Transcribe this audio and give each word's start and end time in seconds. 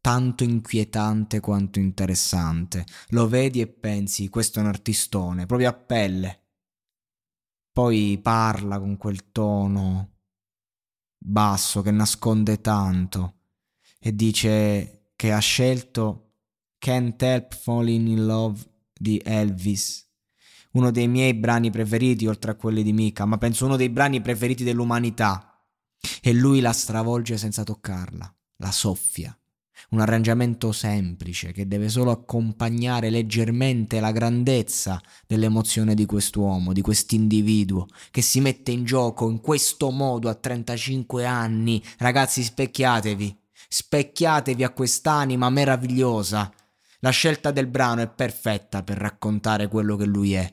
tanto 0.00 0.44
inquietante 0.44 1.40
quanto 1.40 1.78
interessante. 1.78 2.84
Lo 3.08 3.26
vedi 3.26 3.60
e 3.60 3.66
pensi, 3.66 4.28
questo 4.28 4.58
è 4.58 4.62
un 4.62 4.68
artistone, 4.68 5.46
proprio 5.46 5.70
a 5.70 5.72
pelle. 5.72 6.42
Poi 7.72 8.18
parla 8.22 8.78
con 8.78 8.96
quel 8.96 9.32
tono 9.32 10.10
basso 11.16 11.80
che 11.80 11.90
nasconde 11.90 12.60
tanto 12.60 13.38
e 13.98 14.14
dice 14.14 15.12
che 15.16 15.32
ha 15.32 15.38
scelto 15.38 16.34
Can't 16.78 17.20
Help 17.22 17.54
Falling 17.54 18.06
in 18.08 18.26
Love 18.26 18.60
di 18.92 19.20
Elvis, 19.24 20.06
uno 20.72 20.90
dei 20.90 21.08
miei 21.08 21.32
brani 21.32 21.70
preferiti 21.70 22.26
oltre 22.26 22.50
a 22.50 22.56
quelli 22.56 22.82
di 22.82 22.92
Mika, 22.92 23.24
ma 23.24 23.38
penso 23.38 23.64
uno 23.64 23.76
dei 23.76 23.88
brani 23.88 24.20
preferiti 24.20 24.64
dell'umanità. 24.64 25.48
E 26.20 26.32
lui 26.34 26.60
la 26.60 26.72
stravolge 26.72 27.38
senza 27.38 27.62
toccarla, 27.62 28.34
la 28.56 28.70
soffia. 28.70 29.36
Un 29.90 30.00
arrangiamento 30.00 30.72
semplice 30.72 31.52
che 31.52 31.68
deve 31.68 31.88
solo 31.88 32.10
accompagnare 32.10 33.10
leggermente 33.10 34.00
la 34.00 34.12
grandezza 34.12 35.00
dell'emozione 35.26 35.94
di 35.94 36.06
quest'uomo, 36.06 36.72
di 36.72 36.80
quest'individuo 36.80 37.86
che 38.10 38.22
si 38.22 38.40
mette 38.40 38.70
in 38.70 38.84
gioco 38.84 39.28
in 39.28 39.40
questo 39.40 39.90
modo 39.90 40.28
a 40.28 40.34
35 40.34 41.26
anni. 41.26 41.82
Ragazzi, 41.98 42.42
specchiatevi, 42.42 43.36
specchiatevi 43.68 44.64
a 44.64 44.70
quest'anima 44.70 45.50
meravigliosa. 45.50 46.52
La 47.00 47.10
scelta 47.10 47.50
del 47.50 47.66
brano 47.66 48.00
è 48.00 48.08
perfetta 48.08 48.82
per 48.82 48.96
raccontare 48.96 49.68
quello 49.68 49.96
che 49.96 50.06
lui 50.06 50.34
è. 50.34 50.50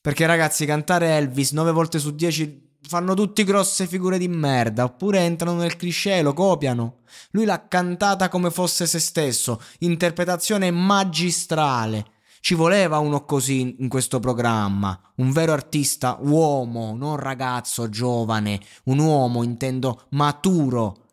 Perché 0.00 0.26
ragazzi, 0.26 0.66
cantare 0.66 1.16
Elvis 1.16 1.52
9 1.52 1.72
volte 1.72 1.98
su 1.98 2.14
10 2.14 2.69
fanno 2.82 3.14
tutti 3.14 3.44
grosse 3.44 3.86
figure 3.86 4.18
di 4.18 4.28
merda, 4.28 4.84
oppure 4.84 5.20
entrano 5.20 5.58
nel 5.58 5.76
cliché 5.76 6.22
lo 6.22 6.32
copiano. 6.32 7.00
Lui 7.32 7.44
l'ha 7.44 7.66
cantata 7.68 8.28
come 8.28 8.50
fosse 8.50 8.86
se 8.86 8.98
stesso, 8.98 9.60
interpretazione 9.80 10.70
magistrale. 10.70 12.06
Ci 12.40 12.54
voleva 12.54 12.98
uno 12.98 13.24
così 13.26 13.76
in 13.78 13.88
questo 13.88 14.18
programma, 14.18 14.98
un 15.16 15.30
vero 15.30 15.52
artista, 15.52 16.16
uomo, 16.20 16.96
non 16.96 17.16
ragazzo 17.16 17.90
giovane, 17.90 18.60
un 18.84 18.98
uomo 18.98 19.42
intendo 19.42 20.06
maturo. 20.10 21.04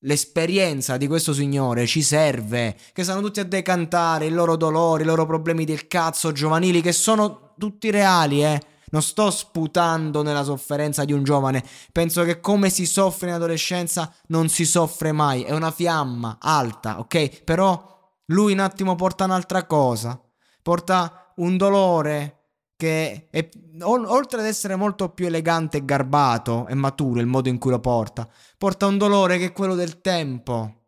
L'esperienza 0.00 0.96
di 0.96 1.06
questo 1.06 1.32
signore 1.32 1.86
ci 1.86 2.02
serve, 2.02 2.76
che 2.92 3.04
sanno 3.04 3.20
tutti 3.20 3.40
a 3.40 3.44
decantare 3.44 4.26
i 4.26 4.30
loro 4.30 4.56
dolori, 4.56 5.04
i 5.04 5.06
loro 5.06 5.26
problemi 5.26 5.64
del 5.64 5.86
cazzo 5.86 6.32
giovanili, 6.32 6.82
che 6.82 6.92
sono 6.92 7.54
tutti 7.56 7.90
reali, 7.90 8.44
eh 8.44 8.60
non 8.94 9.02
sto 9.02 9.28
sputando 9.32 10.22
nella 10.22 10.44
sofferenza 10.44 11.04
di 11.04 11.12
un 11.12 11.24
giovane. 11.24 11.64
Penso 11.90 12.22
che 12.22 12.38
come 12.38 12.70
si 12.70 12.86
soffre 12.86 13.28
in 13.28 13.34
adolescenza 13.34 14.14
non 14.28 14.48
si 14.48 14.64
soffre 14.64 15.10
mai. 15.10 15.42
È 15.42 15.52
una 15.52 15.72
fiamma 15.72 16.38
alta, 16.40 17.00
ok? 17.00 17.42
Però 17.42 18.12
lui 18.26 18.52
un 18.52 18.60
attimo 18.60 18.94
porta 18.94 19.24
un'altra 19.24 19.66
cosa. 19.66 20.18
Porta 20.62 21.32
un 21.36 21.56
dolore 21.56 22.38
che 22.76 23.26
è, 23.30 23.48
oltre 23.82 24.40
ad 24.40 24.46
essere 24.46 24.76
molto 24.76 25.08
più 25.08 25.26
elegante 25.26 25.78
e 25.78 25.84
garbato 25.84 26.66
e 26.68 26.74
maturo 26.74 27.18
il 27.18 27.26
modo 27.26 27.48
in 27.48 27.58
cui 27.58 27.72
lo 27.72 27.80
porta, 27.80 28.28
porta 28.56 28.86
un 28.86 28.96
dolore 28.96 29.38
che 29.38 29.46
è 29.46 29.52
quello 29.52 29.74
del 29.74 30.00
tempo 30.00 30.83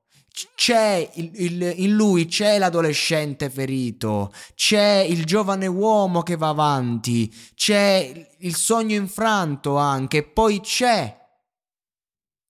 c'è 0.54 1.10
il, 1.14 1.30
il, 1.34 1.72
in 1.76 1.94
lui 1.94 2.26
c'è 2.26 2.58
l'adolescente 2.58 3.48
ferito, 3.48 4.32
c'è 4.54 4.98
il 5.08 5.24
giovane 5.24 5.66
uomo 5.66 6.22
che 6.22 6.36
va 6.36 6.48
avanti, 6.48 7.32
c'è 7.54 8.34
il 8.38 8.54
sogno 8.54 8.94
infranto 8.94 9.76
anche, 9.76 10.22
poi 10.22 10.60
c'è 10.60 11.16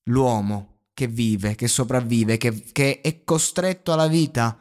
l'uomo 0.04 0.88
che 0.94 1.06
vive, 1.06 1.54
che 1.54 1.68
sopravvive, 1.68 2.36
che, 2.36 2.64
che 2.72 3.00
è 3.00 3.22
costretto 3.22 3.92
alla 3.92 4.08
vita 4.08 4.58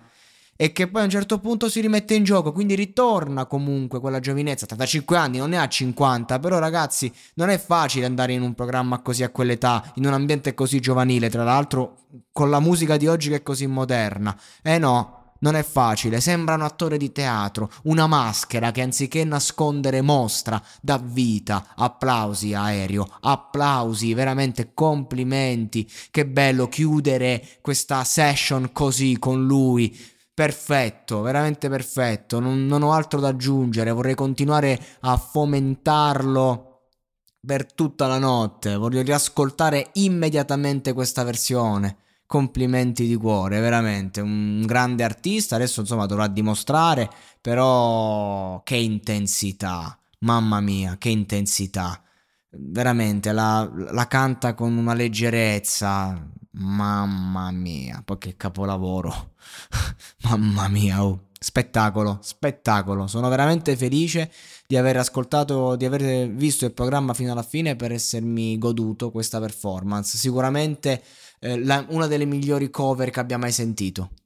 e 0.55 0.71
che 0.71 0.87
poi 0.87 1.01
a 1.01 1.05
un 1.05 1.09
certo 1.09 1.39
punto 1.39 1.69
si 1.69 1.81
rimette 1.81 2.13
in 2.15 2.23
gioco, 2.23 2.51
quindi 2.51 2.75
ritorna 2.75 3.45
comunque 3.45 3.99
quella 3.99 4.19
giovinezza, 4.19 4.65
35 4.65 5.17
anni, 5.17 5.37
non 5.37 5.49
ne 5.49 5.59
ha 5.59 5.67
50, 5.67 6.39
però 6.39 6.59
ragazzi 6.59 7.11
non 7.35 7.49
è 7.49 7.57
facile 7.57 8.05
andare 8.05 8.33
in 8.33 8.41
un 8.41 8.53
programma 8.53 9.01
così 9.01 9.23
a 9.23 9.29
quell'età, 9.29 9.91
in 9.95 10.05
un 10.05 10.13
ambiente 10.13 10.53
così 10.53 10.79
giovanile, 10.79 11.29
tra 11.29 11.43
l'altro 11.43 11.97
con 12.31 12.49
la 12.49 12.59
musica 12.59 12.95
di 12.97 13.07
oggi 13.07 13.29
che 13.29 13.37
è 13.37 13.43
così 13.43 13.67
moderna. 13.67 14.37
Eh 14.61 14.77
no, 14.77 15.33
non 15.39 15.55
è 15.55 15.63
facile, 15.63 16.21
sembra 16.21 16.55
un 16.55 16.61
attore 16.61 16.97
di 16.97 17.11
teatro, 17.11 17.69
una 17.83 18.07
maschera 18.07 18.71
che 18.71 18.81
anziché 18.81 19.23
nascondere 19.25 20.01
mostra, 20.01 20.61
dà 20.81 20.97
vita. 20.97 21.73
Applausi 21.75 22.53
aereo, 22.53 23.07
applausi, 23.19 24.13
veramente 24.13 24.71
complimenti. 24.73 25.89
Che 26.09 26.25
bello 26.25 26.67
chiudere 26.69 27.45
questa 27.61 28.03
session 28.05 28.71
così 28.71 29.19
con 29.19 29.45
lui 29.45 30.13
perfetto, 30.35 31.21
veramente 31.21 31.69
perfetto. 31.69 32.39
Non, 32.39 32.67
non, 32.67 32.83
ho 32.83 32.91
altro 32.91 33.19
da 33.19 33.29
aggiungere. 33.29 33.91
Vorrei 33.91 34.13
continuare 34.13 34.79
a 35.01 35.17
fomentarlo 35.17 36.89
per 37.43 37.71
tutta 37.73 38.05
la 38.05 38.19
notte. 38.19 38.75
Voglio 38.75 39.01
riascoltare 39.01 39.89
immediatamente 39.93 40.93
questa 40.93 41.23
versione. 41.23 41.97
Complimenti 42.27 43.07
di 43.07 43.15
cuore, 43.15 43.59
veramente 43.59 44.19
un 44.19 44.63
grande 44.65 45.03
artista. 45.03 45.55
Adesso 45.55 45.81
insomma 45.81 46.05
dovrà 46.05 46.27
dimostrare, 46.27 47.09
però 47.39 48.61
che 48.63 48.75
intensità, 48.75 49.97
mamma 50.19 50.59
mia, 50.59 50.97
che 50.97 51.09
intensità. 51.09 52.04
Veramente 52.57 53.31
la, 53.31 53.69
la 53.91 54.07
canta 54.07 54.53
con 54.53 54.77
una 54.77 54.93
leggerezza, 54.93 56.29
Mamma 56.57 57.51
mia, 57.51 58.01
poi 58.03 58.17
che 58.17 58.35
capolavoro. 58.37 59.33
Mamma 60.23 60.67
mia, 60.67 61.03
oh. 61.03 61.19
Spettacolo, 61.37 62.19
spettacolo. 62.23 63.05
Sono 63.05 63.29
veramente 63.29 63.75
felice 63.75 64.31
di 64.65 64.77
aver 64.77 64.97
ascoltato, 64.97 65.75
di 65.75 65.85
aver 65.85 66.27
visto 66.31 66.65
il 66.65 66.73
programma 66.73 67.13
fino 67.13 67.33
alla 67.33 67.43
fine 67.43 67.75
per 67.75 67.91
essermi 67.91 68.57
goduto 68.57 69.11
questa 69.11 69.39
performance. 69.39 70.17
Sicuramente 70.17 71.03
eh, 71.39 71.63
la, 71.63 71.85
una 71.89 72.07
delle 72.07 72.25
migliori 72.25 72.71
cover 72.71 73.11
che 73.11 73.19
abbia 73.19 73.37
mai 73.37 73.51
sentito. 73.51 74.09